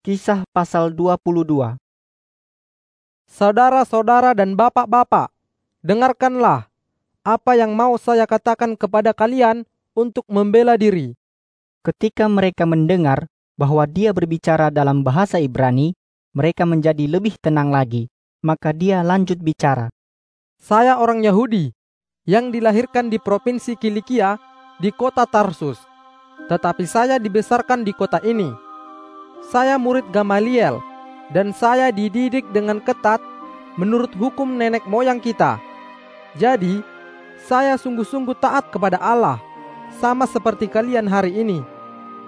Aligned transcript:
Kisah 0.00 0.48
pasal 0.56 0.96
22 0.96 1.76
Saudara-saudara 3.28 4.32
dan 4.32 4.56
bapak-bapak, 4.56 5.28
dengarkanlah 5.84 6.72
apa 7.20 7.52
yang 7.52 7.76
mau 7.76 8.00
saya 8.00 8.24
katakan 8.24 8.80
kepada 8.80 9.12
kalian 9.12 9.68
untuk 9.92 10.24
membela 10.24 10.80
diri. 10.80 11.12
Ketika 11.84 12.32
mereka 12.32 12.64
mendengar 12.64 13.28
bahwa 13.60 13.84
dia 13.84 14.16
berbicara 14.16 14.72
dalam 14.72 15.04
bahasa 15.04 15.36
Ibrani, 15.36 15.92
mereka 16.32 16.64
menjadi 16.64 17.04
lebih 17.04 17.36
tenang 17.36 17.68
lagi. 17.68 18.08
Maka 18.40 18.72
dia 18.72 19.04
lanjut 19.04 19.36
bicara. 19.36 19.92
Saya 20.56 20.96
orang 20.96 21.20
Yahudi 21.20 21.76
yang 22.24 22.48
dilahirkan 22.48 23.12
di 23.12 23.20
provinsi 23.20 23.76
Kilikia 23.76 24.40
di 24.80 24.96
kota 24.96 25.28
Tarsus. 25.28 25.76
Tetapi 26.48 26.88
saya 26.88 27.20
dibesarkan 27.20 27.84
di 27.84 27.92
kota 27.92 28.16
ini. 28.24 28.69
Saya 29.48 29.80
murid 29.80 30.04
Gamaliel 30.12 30.84
dan 31.32 31.56
saya 31.56 31.88
dididik 31.88 32.44
dengan 32.52 32.82
ketat 32.82 33.22
menurut 33.80 34.12
hukum 34.18 34.60
nenek 34.60 34.84
moyang 34.84 35.22
kita. 35.22 35.56
Jadi, 36.36 36.84
saya 37.48 37.74
sungguh-sungguh 37.80 38.36
taat 38.36 38.68
kepada 38.68 39.00
Allah 39.00 39.40
sama 39.96 40.28
seperti 40.28 40.68
kalian 40.68 41.08
hari 41.08 41.40
ini. 41.40 41.64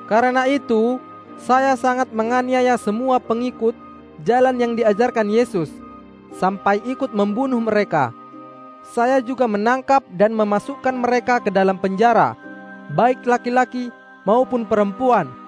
Karena 0.08 0.48
itu, 0.48 0.98
saya 1.38 1.76
sangat 1.78 2.10
menganiaya 2.10 2.74
semua 2.80 3.20
pengikut 3.22 3.76
jalan 4.22 4.56
yang 4.58 4.72
diajarkan 4.74 5.28
Yesus 5.28 5.70
sampai 6.34 6.80
ikut 6.88 7.12
membunuh 7.12 7.60
mereka. 7.60 8.10
Saya 8.82 9.22
juga 9.22 9.46
menangkap 9.46 10.02
dan 10.10 10.34
memasukkan 10.34 10.94
mereka 10.96 11.38
ke 11.38 11.54
dalam 11.54 11.78
penjara, 11.78 12.34
baik 12.98 13.22
laki-laki 13.22 13.94
maupun 14.26 14.66
perempuan. 14.66 15.41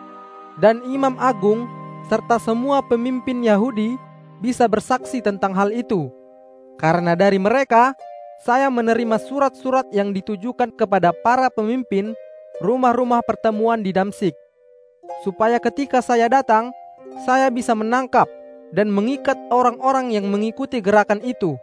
Dan 0.58 0.82
imam 0.86 1.18
agung 1.18 1.66
serta 2.06 2.38
semua 2.38 2.84
pemimpin 2.84 3.42
Yahudi 3.42 3.98
bisa 4.38 4.68
bersaksi 4.70 5.24
tentang 5.24 5.56
hal 5.56 5.74
itu. 5.74 6.12
Karena 6.78 7.14
dari 7.18 7.38
mereka, 7.38 7.94
saya 8.44 8.68
menerima 8.68 9.16
surat-surat 9.22 9.88
yang 9.94 10.12
ditujukan 10.12 10.74
kepada 10.76 11.14
para 11.24 11.48
pemimpin 11.48 12.12
rumah-rumah 12.60 13.24
pertemuan 13.24 13.80
di 13.80 13.94
Damsik. 13.94 14.34
Supaya 15.24 15.56
ketika 15.62 16.04
saya 16.04 16.28
datang, 16.28 16.74
saya 17.24 17.48
bisa 17.48 17.72
menangkap 17.72 18.26
dan 18.74 18.90
mengikat 18.90 19.38
orang-orang 19.54 20.10
yang 20.10 20.26
mengikuti 20.28 20.82
gerakan 20.82 21.22
itu 21.22 21.54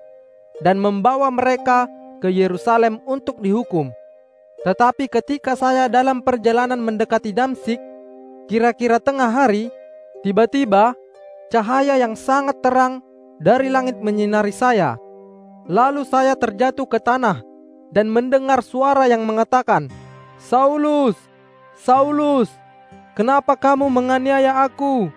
dan 0.63 0.79
membawa 0.79 1.27
mereka 1.27 1.85
ke 2.23 2.31
Yerusalem 2.31 3.03
untuk 3.03 3.43
dihukum. 3.43 3.91
Tetapi 4.61 5.09
ketika 5.09 5.57
saya 5.57 5.89
dalam 5.89 6.21
perjalanan 6.21 6.77
mendekati 6.77 7.33
Damsik, 7.33 7.81
kira-kira 8.51 8.99
tengah 8.99 9.31
hari, 9.31 9.71
tiba-tiba 10.27 10.91
cahaya 11.47 11.95
yang 11.95 12.19
sangat 12.19 12.59
terang 12.59 12.99
dari 13.39 13.71
langit 13.71 13.95
menyinari 14.03 14.51
saya. 14.51 14.99
Lalu 15.71 16.03
saya 16.03 16.35
terjatuh 16.35 16.83
ke 16.83 16.99
tanah 16.99 17.39
dan 17.95 18.11
mendengar 18.11 18.59
suara 18.59 19.07
yang 19.07 19.23
mengatakan, 19.23 19.87
"Saulus, 20.35 21.15
Saulus, 21.79 22.51
kenapa 23.15 23.55
kamu 23.55 23.87
menganiaya 23.87 24.67
aku?" 24.67 25.07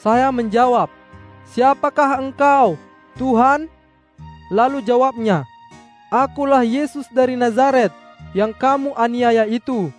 Saya 0.00 0.32
menjawab, 0.32 0.88
Siapakah 1.44 2.16
engkau, 2.24 2.80
Tuhan? 3.20 3.68
Lalu 4.48 4.80
jawabnya, 4.80 5.44
Akulah 6.08 6.64
Yesus 6.64 7.04
dari 7.12 7.36
Nazaret 7.36 7.92
yang 8.32 8.56
kamu 8.56 8.96
aniaya 8.96 9.44
itu. 9.44 9.92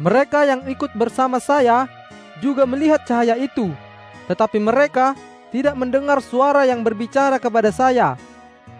Mereka 0.00 0.48
yang 0.48 0.64
ikut 0.64 0.96
bersama 0.96 1.36
saya 1.36 1.84
juga 2.40 2.64
melihat 2.64 3.04
cahaya 3.04 3.36
itu, 3.36 3.68
tetapi 4.24 4.56
mereka 4.56 5.12
tidak 5.52 5.76
mendengar 5.76 6.24
suara 6.24 6.64
yang 6.64 6.80
berbicara 6.80 7.36
kepada 7.36 7.68
saya. 7.68 8.16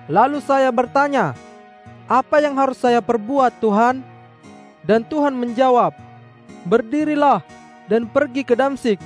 Lalu 0.09 0.41
saya 0.41 0.73
bertanya, 0.73 1.37
"Apa 2.09 2.41
yang 2.41 2.57
harus 2.57 2.81
saya 2.81 3.05
perbuat, 3.05 3.61
Tuhan?" 3.61 4.01
Dan 4.81 5.05
Tuhan 5.05 5.37
menjawab, 5.37 5.93
"Berdirilah 6.65 7.45
dan 7.85 8.09
pergi 8.09 8.41
ke 8.41 8.57
Damsik. 8.57 8.97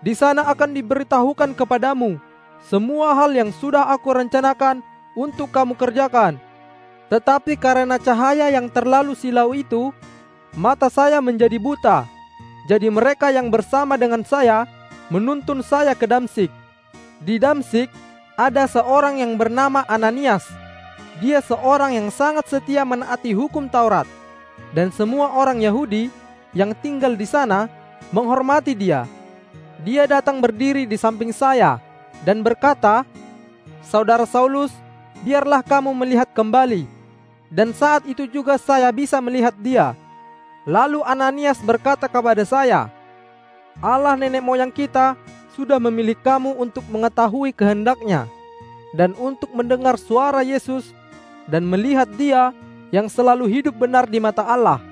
Di 0.00 0.16
sana 0.16 0.48
akan 0.48 0.72
diberitahukan 0.72 1.52
kepadamu 1.52 2.16
semua 2.64 3.16
hal 3.16 3.32
yang 3.32 3.48
sudah 3.56 3.88
aku 3.88 4.12
rencanakan 4.12 4.84
untuk 5.16 5.48
kamu 5.48 5.72
kerjakan. 5.76 6.36
Tetapi 7.08 7.56
karena 7.56 7.96
cahaya 7.96 8.52
yang 8.52 8.68
terlalu 8.70 9.16
silau 9.16 9.56
itu, 9.56 9.90
mata 10.54 10.90
saya 10.90 11.22
menjadi 11.22 11.58
buta. 11.58 12.06
Jadi 12.66 12.86
mereka 12.90 13.34
yang 13.34 13.50
bersama 13.50 13.98
dengan 13.98 14.22
saya 14.22 14.66
menuntun 15.10 15.62
saya 15.62 15.94
ke 15.94 16.06
Damsik. 16.06 16.50
Di 17.20 17.36
Damsik 17.36 17.90
ada 18.38 18.64
seorang 18.70 19.20
yang 19.20 19.34
bernama 19.36 19.84
Ananias. 19.90 20.46
Dia 21.20 21.44
seorang 21.44 21.92
yang 21.92 22.08
sangat 22.08 22.48
setia 22.48 22.86
menaati 22.86 23.36
hukum 23.36 23.68
Taurat. 23.68 24.08
Dan 24.72 24.94
semua 24.94 25.34
orang 25.34 25.60
Yahudi 25.60 26.08
yang 26.56 26.72
tinggal 26.78 27.18
di 27.18 27.26
sana 27.26 27.68
menghormati 28.14 28.72
dia. 28.72 29.04
Dia 29.84 30.04
datang 30.08 30.40
berdiri 30.40 30.84
di 30.84 30.96
samping 30.96 31.32
saya 31.32 31.80
dan 32.24 32.44
berkata, 32.44 33.04
Saudara 33.84 34.28
Saulus, 34.28 34.70
biarlah 35.24 35.64
kamu 35.64 35.92
melihat 35.96 36.28
kembali. 36.32 36.84
Dan 37.50 37.74
saat 37.74 38.06
itu 38.06 38.30
juga 38.30 38.54
saya 38.60 38.92
bisa 38.94 39.18
melihat 39.18 39.56
dia. 39.58 39.96
Lalu 40.68 41.00
Ananias 41.08 41.56
berkata 41.64 42.04
kepada 42.04 42.44
saya, 42.44 42.92
Allah 43.80 44.12
nenek 44.12 44.44
moyang 44.44 44.68
kita 44.68 45.16
sudah 45.56 45.80
memilih 45.80 46.16
kamu 46.20 46.52
untuk 46.60 46.84
mengetahui 46.92 47.56
kehendaknya 47.56 48.28
dan 48.92 49.16
untuk 49.16 49.48
mendengar 49.56 49.96
suara 49.96 50.44
Yesus 50.44 50.92
dan 51.48 51.64
melihat 51.64 52.06
dia 52.12 52.52
yang 52.92 53.08
selalu 53.08 53.48
hidup 53.48 53.72
benar 53.72 54.04
di 54.04 54.20
mata 54.20 54.44
Allah. 54.44 54.82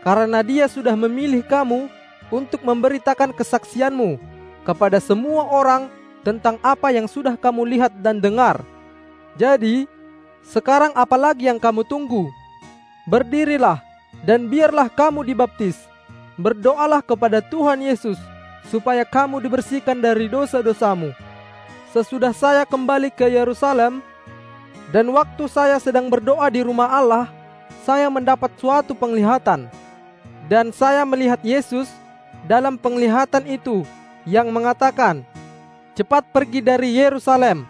Karena 0.00 0.40
dia 0.40 0.64
sudah 0.70 0.96
memilih 0.96 1.44
kamu 1.44 1.90
untuk 2.32 2.62
memberitakan 2.64 3.34
kesaksianmu 3.34 4.16
kepada 4.62 5.02
semua 5.02 5.44
orang 5.50 5.92
tentang 6.22 6.56
apa 6.62 6.94
yang 6.94 7.10
sudah 7.10 7.34
kamu 7.36 7.66
lihat 7.76 7.92
dan 8.00 8.22
dengar. 8.22 8.62
Jadi, 9.36 9.84
sekarang 10.46 10.94
apalagi 10.96 11.50
yang 11.50 11.60
kamu 11.60 11.84
tunggu? 11.84 12.32
Berdirilah 13.04 13.89
dan 14.26 14.50
biarlah 14.50 14.90
kamu 14.90 15.24
dibaptis. 15.26 15.76
Berdoalah 16.40 17.04
kepada 17.04 17.44
Tuhan 17.44 17.84
Yesus 17.84 18.16
supaya 18.68 19.04
kamu 19.04 19.44
dibersihkan 19.44 19.98
dari 20.00 20.30
dosa-dosamu. 20.30 21.12
Sesudah 21.92 22.32
saya 22.32 22.62
kembali 22.64 23.12
ke 23.12 23.28
Yerusalem 23.28 24.00
dan 24.90 25.06
waktu 25.14 25.46
saya 25.46 25.78
sedang 25.78 26.10
berdoa 26.10 26.50
di 26.50 26.66
rumah 26.66 26.90
Allah, 26.90 27.30
saya 27.86 28.10
mendapat 28.10 28.50
suatu 28.58 28.90
penglihatan. 28.94 29.70
Dan 30.50 30.74
saya 30.74 31.06
melihat 31.06 31.38
Yesus 31.46 31.86
dalam 32.50 32.74
penglihatan 32.74 33.46
itu 33.46 33.86
yang 34.26 34.50
mengatakan, 34.50 35.22
cepat 35.94 36.26
pergi 36.34 36.58
dari 36.58 36.98
Yerusalem, 36.98 37.62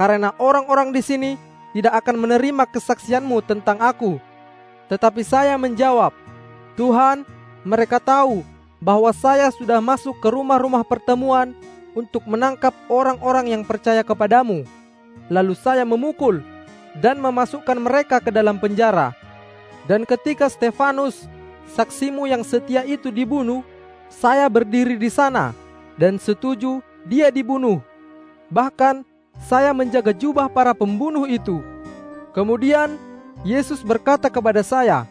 karena 0.00 0.32
orang-orang 0.40 0.96
di 0.96 1.04
sini 1.04 1.30
tidak 1.76 2.00
akan 2.00 2.24
menerima 2.24 2.64
kesaksianmu 2.72 3.44
tentang 3.44 3.76
aku. 3.84 4.16
Tetapi 4.90 5.22
saya 5.22 5.54
menjawab, 5.60 6.14
Tuhan, 6.74 7.26
mereka 7.62 8.02
tahu 8.02 8.42
bahwa 8.82 9.14
saya 9.14 9.46
sudah 9.54 9.78
masuk 9.78 10.18
ke 10.18 10.28
rumah-rumah 10.30 10.82
pertemuan 10.82 11.54
untuk 11.94 12.24
menangkap 12.26 12.74
orang-orang 12.90 13.54
yang 13.54 13.62
percaya 13.62 14.02
kepadamu. 14.02 14.66
Lalu 15.30 15.54
saya 15.54 15.86
memukul 15.86 16.42
dan 16.98 17.20
memasukkan 17.22 17.78
mereka 17.78 18.18
ke 18.18 18.34
dalam 18.34 18.58
penjara. 18.58 19.14
Dan 19.86 20.02
ketika 20.02 20.50
Stefanus, 20.50 21.30
saksimu 21.72 22.26
yang 22.26 22.42
setia 22.42 22.82
itu 22.82 23.08
dibunuh, 23.08 23.62
saya 24.10 24.50
berdiri 24.50 24.98
di 24.98 25.08
sana 25.08 25.56
dan 25.96 26.20
setuju 26.20 26.82
dia 27.08 27.32
dibunuh. 27.32 27.80
Bahkan 28.52 29.06
saya 29.48 29.72
menjaga 29.72 30.12
jubah 30.12 30.50
para 30.52 30.76
pembunuh 30.76 31.24
itu. 31.24 31.64
Kemudian 32.36 32.96
Yesus 33.42 33.82
berkata 33.82 34.30
kepada 34.30 34.62
saya, 34.62 35.06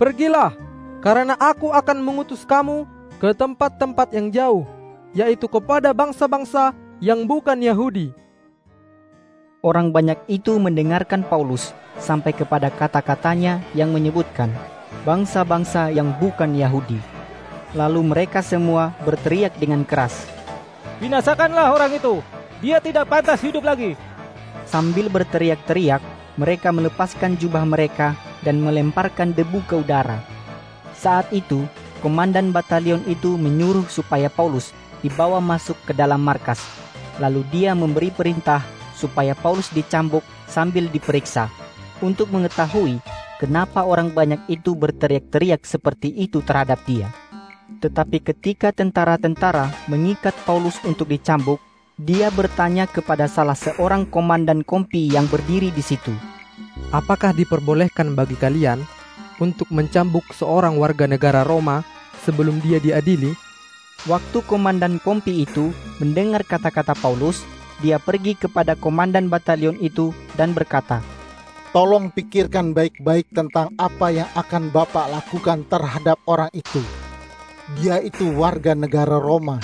"Pergilah, 0.00 0.56
karena 1.04 1.36
aku 1.36 1.72
akan 1.72 2.00
mengutus 2.00 2.44
kamu 2.48 2.88
ke 3.20 3.36
tempat-tempat 3.36 4.08
yang 4.16 4.32
jauh, 4.32 4.64
yaitu 5.12 5.44
kepada 5.44 5.92
bangsa-bangsa 5.92 6.72
yang 7.04 7.28
bukan 7.28 7.60
Yahudi." 7.60 8.16
Orang 9.60 9.92
banyak 9.92 10.16
itu 10.24 10.56
mendengarkan 10.56 11.20
Paulus 11.20 11.76
sampai 12.00 12.32
kepada 12.32 12.72
kata-katanya 12.72 13.60
yang 13.76 13.92
menyebutkan 13.92 14.48
bangsa-bangsa 15.04 15.92
yang 15.92 16.16
bukan 16.16 16.56
Yahudi. 16.56 16.96
Lalu 17.76 18.00
mereka 18.02 18.40
semua 18.40 18.96
berteriak 19.04 19.52
dengan 19.60 19.84
keras, 19.84 20.26
Binasakanlah 21.00 21.72
orang 21.72 21.96
itu. 21.96 22.20
Dia 22.60 22.76
tidak 22.76 23.08
pantas 23.08 23.40
hidup 23.40 23.64
lagi. 23.64 23.96
Sambil 24.68 25.08
berteriak-teriak, 25.08 26.04
mereka 26.40 26.72
melepaskan 26.72 27.36
jubah 27.36 27.68
mereka 27.68 28.16
dan 28.40 28.64
melemparkan 28.64 29.36
debu 29.36 29.60
ke 29.68 29.76
udara. 29.76 30.24
Saat 30.96 31.28
itu, 31.36 31.68
komandan 32.00 32.48
batalion 32.48 33.04
itu 33.04 33.36
menyuruh 33.36 33.84
supaya 33.92 34.32
Paulus 34.32 34.72
dibawa 35.04 35.36
masuk 35.44 35.76
ke 35.84 35.92
dalam 35.92 36.24
markas. 36.24 36.64
Lalu 37.20 37.44
dia 37.52 37.76
memberi 37.76 38.08
perintah 38.08 38.64
supaya 38.96 39.36
Paulus 39.36 39.68
dicambuk 39.68 40.24
sambil 40.48 40.88
diperiksa 40.88 41.52
untuk 42.00 42.32
mengetahui 42.32 42.96
kenapa 43.36 43.84
orang 43.84 44.12
banyak 44.12 44.40
itu 44.48 44.72
berteriak-teriak 44.72 45.64
seperti 45.68 46.08
itu 46.08 46.40
terhadap 46.40 46.80
dia. 46.88 47.12
Tetapi 47.80 48.20
ketika 48.20 48.72
tentara-tentara 48.72 49.68
mengikat 49.88 50.32
Paulus 50.48 50.80
untuk 50.84 51.08
dicambuk, 51.08 51.60
dia 52.00 52.32
bertanya 52.32 52.88
kepada 52.88 53.28
salah 53.28 53.52
seorang 53.52 54.08
komandan 54.08 54.64
kompi 54.64 55.12
yang 55.12 55.28
berdiri 55.28 55.68
di 55.68 55.84
situ. 55.84 56.12
Apakah 56.96 57.36
diperbolehkan 57.36 58.16
bagi 58.16 58.40
kalian 58.40 58.80
untuk 59.36 59.68
mencambuk 59.68 60.24
seorang 60.32 60.80
warga 60.80 61.04
negara 61.04 61.44
Roma 61.44 61.84
sebelum 62.24 62.56
dia 62.64 62.80
diadili? 62.80 63.36
Waktu 64.08 64.40
komandan 64.48 64.96
kompi 65.04 65.44
itu 65.44 65.76
mendengar 66.00 66.40
kata-kata 66.40 66.96
Paulus, 66.96 67.44
dia 67.84 68.00
pergi 68.00 68.32
kepada 68.32 68.72
komandan 68.72 69.28
batalion 69.28 69.76
itu 69.76 70.16
dan 70.40 70.56
berkata, 70.56 71.04
Tolong 71.70 72.08
pikirkan 72.10 72.72
baik-baik 72.72 73.28
tentang 73.30 73.76
apa 73.76 74.08
yang 74.10 74.26
akan 74.34 74.72
Bapak 74.72 75.06
lakukan 75.06 75.68
terhadap 75.68 76.18
orang 76.24 76.50
itu. 76.56 76.82
Dia 77.78 78.02
itu 78.02 78.26
warga 78.34 78.74
negara 78.74 79.20
Roma. 79.20 79.60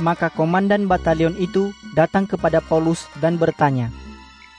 Maka 0.00 0.32
komandan 0.32 0.88
batalion 0.88 1.36
itu 1.36 1.74
datang 1.92 2.24
kepada 2.24 2.64
Paulus 2.64 3.04
dan 3.20 3.36
bertanya, 3.36 3.92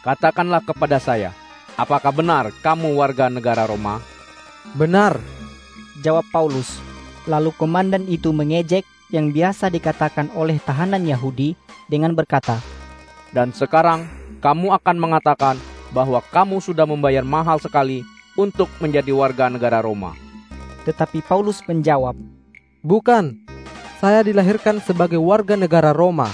Katakanlah 0.03 0.61
kepada 0.61 0.99
saya, 0.99 1.31
apakah 1.79 2.11
benar 2.11 2.51
kamu 2.61 2.93
warga 2.93 3.31
negara 3.31 3.63
Roma? 3.65 4.03
Benar, 4.75 5.17
jawab 6.03 6.27
Paulus. 6.29 6.77
Lalu 7.23 7.55
komandan 7.55 8.03
itu 8.11 8.35
mengejek 8.35 8.83
yang 9.09 9.31
biasa 9.31 9.71
dikatakan 9.71 10.27
oleh 10.35 10.59
tahanan 10.59 11.07
Yahudi 11.07 11.55
dengan 11.87 12.11
berkata, 12.11 12.59
Dan 13.31 13.55
sekarang 13.55 14.11
kamu 14.43 14.75
akan 14.75 14.97
mengatakan 14.99 15.55
bahwa 15.95 16.19
kamu 16.19 16.59
sudah 16.59 16.83
membayar 16.83 17.23
mahal 17.23 17.61
sekali 17.61 18.03
untuk 18.35 18.67
menjadi 18.83 19.13
warga 19.15 19.47
negara 19.47 19.79
Roma. 19.79 20.17
Tetapi 20.83 21.23
Paulus 21.23 21.63
menjawab, 21.63 22.17
Bukan, 22.83 23.42
saya 24.03 24.19
dilahirkan 24.19 24.83
sebagai 24.83 25.15
warga 25.15 25.55
negara 25.55 25.95
Roma. 25.95 26.27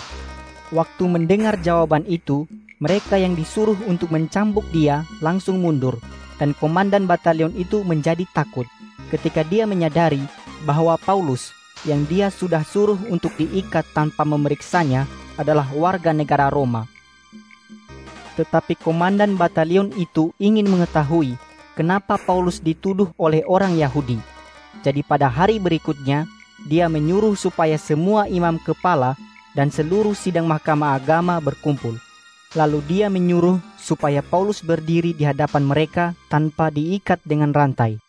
Waktu 0.73 1.05
mendengar 1.05 1.53
jawaban 1.61 2.01
itu, 2.09 2.49
mereka 2.81 3.21
yang 3.21 3.37
disuruh 3.37 3.77
untuk 3.85 4.09
mencambuk 4.09 4.65
dia 4.73 5.05
langsung 5.21 5.61
mundur, 5.61 6.01
dan 6.41 6.57
komandan 6.57 7.05
batalion 7.05 7.53
itu 7.53 7.85
menjadi 7.85 8.25
takut 8.33 8.65
ketika 9.13 9.45
dia 9.45 9.69
menyadari 9.69 10.17
bahwa 10.65 10.97
Paulus 10.97 11.53
yang 11.85 12.09
dia 12.09 12.33
sudah 12.33 12.65
suruh 12.65 12.97
untuk 13.05 13.37
diikat 13.37 13.85
tanpa 13.93 14.25
memeriksanya 14.25 15.05
adalah 15.37 15.69
warga 15.69 16.09
negara 16.09 16.49
Roma. 16.49 16.89
Tetapi 18.33 18.81
komandan 18.81 19.37
batalion 19.37 19.93
itu 19.93 20.33
ingin 20.41 20.65
mengetahui 20.65 21.37
kenapa 21.77 22.17
Paulus 22.17 22.65
dituduh 22.65 23.13
oleh 23.13 23.45
orang 23.45 23.77
Yahudi. 23.77 24.17
Jadi 24.81 25.05
pada 25.05 25.29
hari 25.29 25.61
berikutnya, 25.61 26.25
dia 26.67 26.91
menyuruh 26.91 27.37
supaya 27.37 27.79
semua 27.79 28.27
imam 28.27 28.59
kepala 28.59 29.15
dan 29.53 29.71
seluruh 29.71 30.17
sidang 30.17 30.49
mahkamah 30.49 30.97
agama 30.99 31.39
berkumpul. 31.39 31.95
Lalu 32.57 32.81
dia 32.89 33.07
menyuruh 33.13 33.61
supaya 33.77 34.25
Paulus 34.25 34.65
berdiri 34.65 35.13
di 35.13 35.21
hadapan 35.21 35.63
mereka 35.63 36.17
tanpa 36.33 36.73
diikat 36.73 37.21
dengan 37.21 37.53
rantai. 37.53 38.01